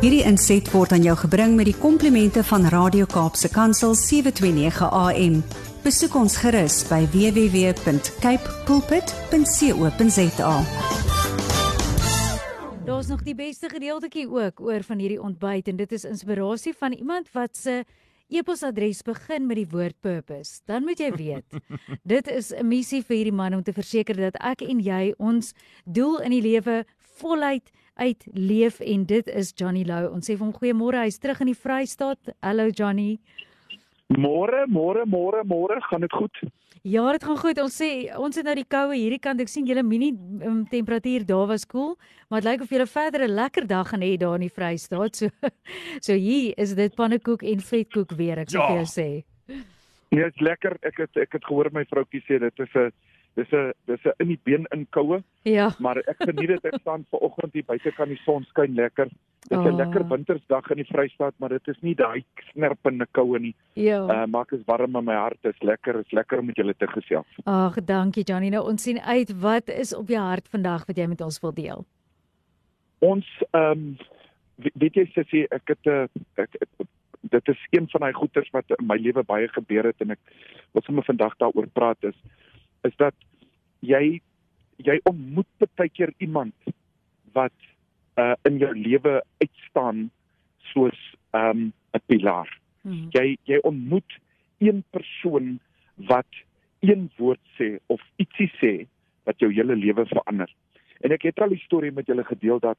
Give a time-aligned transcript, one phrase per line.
[0.00, 5.34] Hierdie inset word aan jou gebring met die komplimente van Radio Kaapse Kansel 729 AM.
[5.84, 10.54] Besoek ons gerus by www.cape pulpit.co.za.
[12.86, 16.96] Daar's nog die beste gedeeltjie ook oor van hierdie ontbyt en dit is inspirasie van
[16.96, 17.82] iemand wat se
[18.32, 20.62] e-posadres begin met die woord purpose.
[20.64, 21.60] Dan moet jy weet,
[22.16, 25.52] dit is 'n missie vir hierdie man om te verseker dat ek en jy ons
[25.84, 26.86] doel in die lewe
[27.20, 30.06] voluit uitleef en dit is Johnny Lou.
[30.14, 32.32] Ons sê vir hom goeiemôre, hy's terug in die Vrystaat.
[32.40, 33.18] Hallo Johnny.
[34.10, 36.40] Môre, môre, môre, môre, gaan dit goed?
[36.82, 37.58] Ja, dit gaan goed.
[37.60, 39.42] Ons sê ons het nou die koue hierdie kant.
[39.42, 40.14] Ek sien julle mini
[40.48, 43.88] um, temperatuur daar was koel, cool, maar dit lyk of julle verder 'n lekker dag
[43.90, 45.16] gaan hê daar in die Vrystaat.
[45.16, 45.28] So
[46.06, 48.66] so hier is dit pannekoek en vetkoek weer, ek sê ja.
[48.66, 49.08] vir jou sê.
[50.10, 50.78] Ja, dit is lekker.
[50.82, 52.90] Ek het ek het gehoor my vroutjie sê dit is 'n
[53.34, 55.22] dis 'n dis 'n in die been inkoue.
[55.42, 55.70] Ja.
[55.78, 59.08] Maar ek geniet dit ek staan ver oggend hier buite kan die son skyn lekker.
[59.48, 59.76] Dit is 'n oh.
[59.76, 63.54] lekker wintersdag in die Vrystaat, maar dit is nie daai snerpende koue nie.
[63.72, 64.02] Ja.
[64.04, 65.38] Uh maak dit warm in my hart.
[65.42, 67.26] Dit is lekker, is lekker om met julle te gesels.
[67.44, 68.48] Ag, dankie Johnny.
[68.48, 71.52] Nou ons sien uit wat is op jou hart vandag wat jy met ons wil
[71.52, 71.84] deel.
[72.98, 73.96] Ons ehm um,
[74.74, 76.68] weet jy sê ek het 'n uh, ek, ek
[77.20, 80.20] dit is een van daai goeters wat in my lewe baie gebeur het en ek
[80.72, 82.16] wil sommer vandag daaroor praat is
[82.82, 83.14] is dat
[83.80, 84.20] jy
[84.80, 86.54] jy ontmoet baie keer iemand
[87.36, 87.56] wat
[88.20, 90.10] uh in jou lewe uitstaan
[90.72, 90.98] soos
[91.32, 92.48] um 'n pilaar.
[92.82, 93.08] Hmm.
[93.12, 94.18] Jy jy ontmoet
[94.58, 95.60] een persoon
[95.96, 96.28] wat
[96.80, 98.86] een woord sê of ietsie sê
[99.24, 100.50] wat jou hele lewe verander.
[101.00, 102.78] En ek het al 'n storie met julle gedeel dat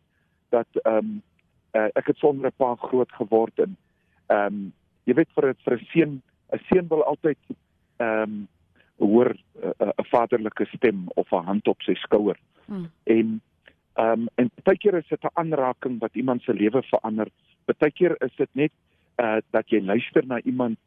[0.49, 1.21] dat um
[1.73, 3.77] uh, ek het sonder 'n pa groot geword en
[4.27, 6.21] um jy weet vir 'n vir 'n seun
[6.53, 7.37] 'n seun wil altyd
[7.97, 8.47] um
[9.01, 12.37] hoor eh, eh, 'n uh, vaderlike stem of 'n hand op sy skouer.
[12.65, 12.91] Hmm.
[13.03, 13.41] En
[13.93, 17.27] ehm um, en baie keer is dit 'n aanraking wat iemand se lewe verander.
[17.65, 18.71] Baie keer is dit net
[19.17, 20.77] uh dat jy luister na iemand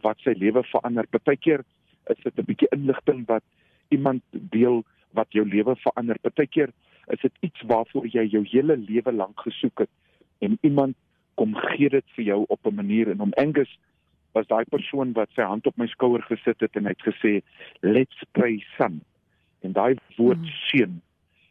[0.00, 1.06] wat sy lewe verander.
[1.10, 1.64] Baie keer
[2.06, 3.42] is dit 'n bietjie inligting wat
[3.88, 6.16] iemand deel wat jou lewe verander.
[6.22, 6.70] Baie keer
[7.06, 9.90] is dit iets waarvoor jy jou hele lewe lank gesoek het
[10.38, 10.96] en iemand
[11.34, 13.78] kom gee dit vir jou op 'n manier en om Angus
[14.32, 17.32] was daai persoon wat sy hand op my skouer gesit het en hy het gesê
[17.82, 19.00] let's pray son.
[19.62, 20.56] En daai woord mm.
[20.68, 21.00] seun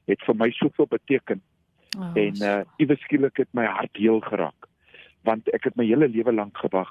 [0.09, 1.41] het vir my soveel beteken.
[1.97, 4.67] Oh, en uh iewes skielik het my hart heel geraak
[5.27, 6.89] want ek het my hele lewe lank gewag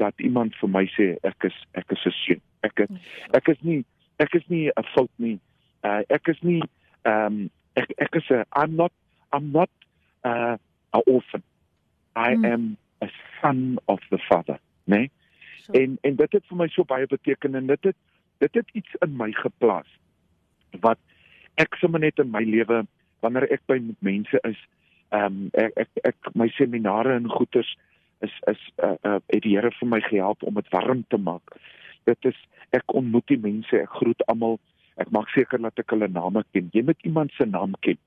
[0.00, 2.40] dat iemand vir my sê ek is ek is 'n seun.
[2.62, 2.90] Ek het,
[3.34, 3.84] ek is nie
[4.18, 5.38] ek is nie 'n fout nie.
[5.82, 6.62] Uh ek is nie
[7.02, 8.92] ehm um, ek ek is 'n I'm not
[9.32, 9.70] I'm not
[10.24, 10.56] uh
[10.94, 11.42] 'n orphan.
[12.16, 12.44] I mm.
[12.44, 13.08] am a
[13.40, 15.10] son of the father né
[15.72, 15.82] nee?
[15.82, 17.96] En en dit het vir my so baie beteken en dit het
[18.38, 19.90] dit het iets in my geplaas
[20.80, 20.98] wat
[21.58, 22.84] ek sommer net in my lewe
[23.24, 24.58] wanneer ek by mense is,
[25.10, 27.70] ehm um, ek, ek ek my seminare en goeters
[28.26, 31.56] is is uh, uh het die Here vir my gehelp om dit warm te maak.
[32.06, 32.38] Dit is
[32.76, 34.58] ek ontmoet die mense, ek groet almal.
[34.98, 36.70] Ek maak seker dat ek hulle name ken.
[36.74, 37.98] Jy moet iemand se naam ken.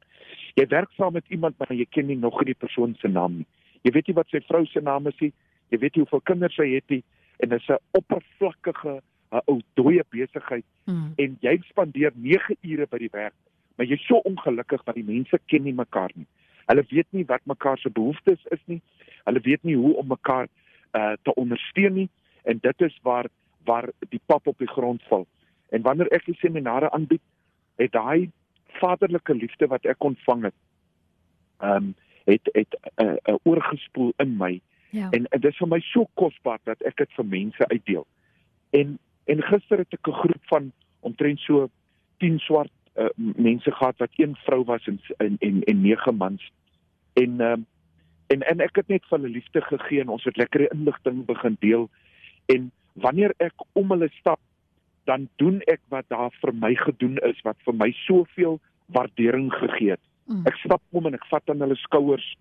[0.60, 3.42] Jy werk saam met iemand maar jy ken nie nog nie die persoon se naam
[3.42, 3.48] nie.
[3.88, 5.32] Jy weet nie wat sy vrou se naam is nie.
[5.72, 7.02] Jy weet nie hoeveel kinders sy het nie
[7.42, 11.14] en dit is 'n oppervlakkige 'n ou dooie besigheid hmm.
[11.16, 13.38] en jy spandeer 9 ure by die werk
[13.82, 16.28] maar jy's so ongelukkig want die mense ken nie mekaar nie.
[16.70, 18.82] Hulle weet nie wat mekaar se behoeftes is nie.
[19.26, 20.50] Hulle weet nie hoe om mekaar
[20.94, 22.10] uh te ondersteun nie
[22.44, 23.30] en dit is waar
[23.66, 25.26] waar die pap op die grond val.
[25.70, 27.22] En wanneer ek die seminare aanbied,
[27.82, 28.30] het daai
[28.78, 30.58] vaderlike liefde wat ek ontvang het,
[31.62, 31.94] ehm um,
[32.30, 35.10] het het 'n uh, uh, oorgespoel in my Ja.
[35.10, 38.06] En, en dit is vir my so kosbaar dat ek dit vir mense uitdeel.
[38.76, 38.98] En
[39.32, 41.70] en gister het ek 'n groep van omtrent so
[42.20, 46.52] 10 swart uh, mense gehad wat een vrou was en en en, en 9 mans.
[47.14, 47.58] En uh,
[48.28, 51.58] en en ek het net vir hulle liefde gegee en ons het lekker inligting begin
[51.60, 51.90] deel.
[52.46, 54.40] En wanneer ek om hulle stap,
[55.04, 59.96] dan doen ek wat daar vir my gedoen is wat vir my soveel waardering gegee
[59.96, 60.04] het.
[60.28, 60.46] Mm.
[60.46, 62.36] Ek stap om en ek vat aan hulle skouers.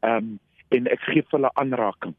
[0.00, 0.34] Ehm um,
[0.68, 2.14] en ek gee hulle aanraking.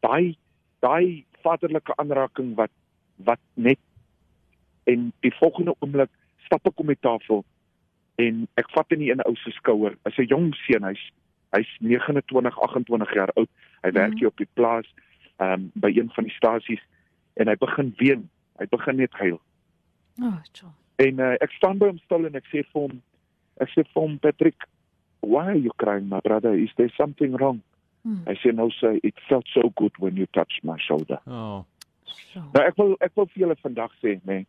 [0.00, 0.36] Daai
[0.82, 2.72] daai vaderlike aanraking wat
[3.16, 3.78] wat net
[4.90, 6.10] en die volgende oomblik
[6.46, 7.44] stap ek om die tafel
[8.22, 9.96] en ek vat in 'n ou se skouer.
[10.04, 11.04] As 'n jong seun, hy's
[11.52, 13.48] hy's 29, 28 jaar oud.
[13.82, 14.18] Hy werk mhm.
[14.18, 14.88] hier op die plaas
[15.36, 16.82] ehm um, by een van die stasies
[17.34, 18.28] en hy begin ween.
[18.58, 19.40] Hy begin net huil.
[20.20, 20.74] O, oh, John.
[20.96, 23.02] En uh, ek staan by hom stil en ek sê vir hom
[23.60, 24.68] ek sê vir hom Patrick,
[25.20, 26.54] why are you crying my brother?
[26.54, 27.62] Is there something wrong?
[28.02, 28.22] Hmm.
[28.26, 31.18] I say no sir, it felt so good when you touched my shoulder.
[31.26, 31.64] Oh.
[32.32, 32.42] So.
[32.54, 34.42] Nou ek wil ek wil vir julle vandag sê, nê.
[34.42, 34.46] Nee,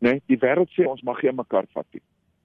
[0.00, 2.02] nê, nee, die wêreld sê ons mag nie mekaar vat nie.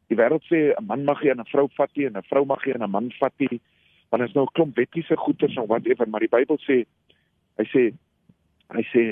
[0.10, 2.66] Die wêreld sê 'n man mag nie 'n vrou vat nie en 'n vrou mag
[2.66, 3.60] nie 'n man vat nie.
[4.10, 6.86] want is nou 'n klomp wettiese goeters en whatever, maar die Bybel sê
[7.58, 7.94] hy sê
[8.74, 9.04] hy sê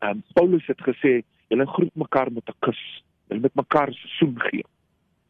[0.00, 2.80] ehm um, Paulus het gesê julle groet mekaar met 'n kus.
[3.28, 4.64] Julle moet mekaar soen gee.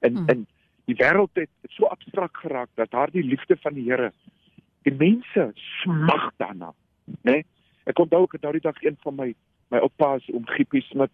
[0.00, 0.28] En hmm.
[0.28, 0.46] en
[0.84, 4.12] die wêreld het so abstrakt geraak dat daardie liefde van die Here
[4.90, 5.50] die mense
[5.80, 6.72] smag daarna,
[7.22, 7.40] né?
[7.40, 7.46] Nee?
[7.88, 9.32] Ek onthou ek het daardie dag een van my
[9.70, 11.12] my oupa's om Giepie Smit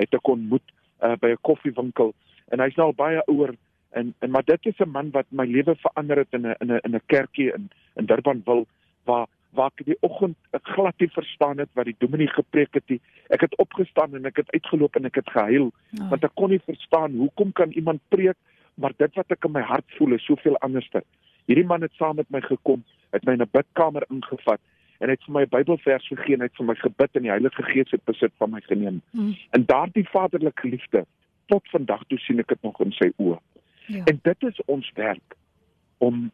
[0.00, 0.64] het ek ontmoet
[1.04, 2.14] uh, by 'n koffiewinkel
[2.48, 3.54] en hy's nou al baie ouer
[3.92, 6.72] en en maar dit is 'n man wat my lewe verander het in 'n in
[6.72, 8.66] 'n in 'n kerkie in in Durbanville
[9.04, 13.00] waar waar ek die oggend glad nie verstaan het wat die dominee gepreek het nie.
[13.28, 16.10] Ek het opgestaan en ek het uitgeloop en ek het gehuil oh.
[16.10, 18.36] want ek kon nie verstaan hoekom kan iemand preek
[18.74, 21.02] maar dit wat ek in my hart voel is soveel anderster.
[21.46, 24.60] Hierdie man het saam met my gekom, het my in 'n bidkamer ingevat
[24.98, 27.62] en het vir my 'n Bybelvers gegee en het vir my gebid en die Heilige
[27.62, 29.02] Gees het besit van my geneem.
[29.10, 29.36] Mm.
[29.50, 31.06] En daardie vaderlike liefde
[31.46, 33.38] tot vandag toe sien ek dit nog in sy oë.
[33.86, 34.04] Ja.
[34.04, 35.36] En dit is ons werk
[35.98, 36.30] om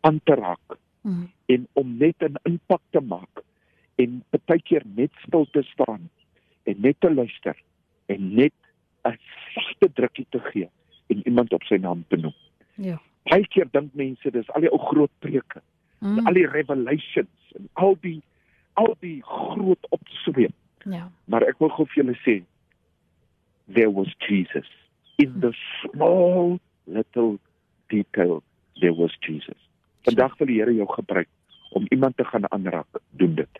[0.00, 1.30] aan te raak mm.
[1.46, 3.42] en om net 'n impak te maak
[3.94, 6.10] en baie keer net stil te staan
[6.62, 7.56] en net te luister
[8.06, 8.54] en net
[9.04, 9.18] 'n
[9.54, 10.68] sagte drukkie te gee
[11.06, 12.34] en iemand op sy naam te noem.
[12.74, 13.00] Ja.
[13.22, 15.77] Baie keer dink mense dis al die ou groot preke, mm.
[16.00, 18.20] Al die revelations en al die
[18.78, 20.54] al die groot opsweep.
[20.86, 21.08] Ja.
[21.24, 22.36] Maar ek wil gou vir julle sê
[23.66, 24.68] there was Jesus
[25.18, 27.38] in the small little
[27.90, 28.42] detail
[28.80, 29.58] there was Jesus.
[30.06, 31.28] Vandag wil die Here jou gebruik
[31.76, 33.58] om iemand te gaan aanraak, doen dit.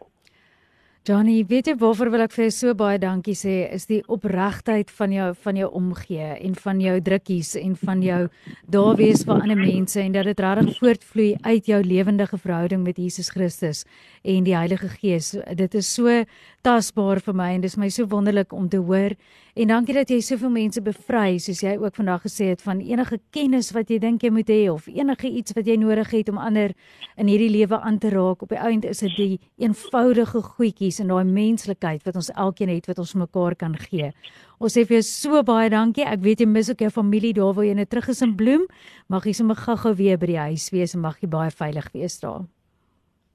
[1.09, 4.91] Johnny, weet jy waarvoor wil ek vir jou so baie dankie sê is die opregtheid
[4.93, 8.19] van jou van jou omgee en van jou drukkies en van jou
[8.69, 13.01] daar wees vir ander mense en dat dit regtig voortvloei uit jou lewendige verhouding met
[13.01, 13.87] Jesus Christus
[14.21, 15.33] en die Heilige Gees.
[15.57, 16.13] Dit is so
[16.63, 19.15] tasbaar vir my en dit is my so wonderlik om te hoor
[19.55, 23.21] en dankie dat jy soveel mense bevry soos jy ook vandag gesê het van enige
[23.35, 26.39] kennis wat jy dink jy moet hê of enige iets wat jy nodig het om
[26.39, 26.75] ander
[27.17, 28.43] in hierdie lewe aan te raak.
[28.43, 32.87] Op die einde is dit die eenvoudige goedjies en daai menslikheid wat ons elkeen het
[32.91, 34.13] wat ons mekaar kan gee.
[34.59, 36.07] Ons sê vir jou so baie dankie.
[36.07, 38.69] Ek weet jy mis ook jou familie daar waar jy net terug is in Bloem.
[39.09, 42.19] Mag jy sommer gou-gou weer by die huis wees en mag jy baie veilig wees
[42.23, 42.47] daar.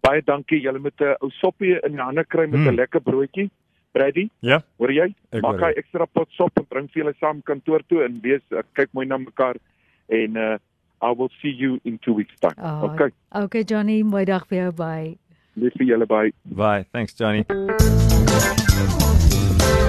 [0.03, 0.61] Baie dankie.
[0.61, 2.75] Julle moet 'n ou soppie in die hande kry met 'n hmm.
[2.75, 3.50] lekker broodjie.
[3.94, 4.29] Brady?
[4.39, 4.61] Ja.
[4.77, 5.13] Hoor jy?
[5.41, 8.41] Maak hy ekstra pot sop en bring vir julle saam kantoor toe en wees
[8.73, 9.61] kyk mooi na mekaar
[10.09, 10.57] en uh
[11.03, 12.55] I will see you in 2 weeks time.
[12.57, 13.11] Oh, okay.
[13.35, 14.71] Okay Johnny, mooi dag vir jou.
[14.71, 15.17] Bye.
[15.59, 16.31] Lief vir julle bye.
[16.45, 16.85] Bye.
[16.91, 17.44] Thanks Johnny.